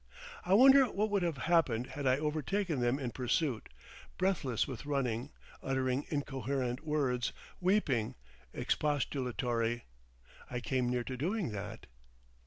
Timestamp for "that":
11.51-11.85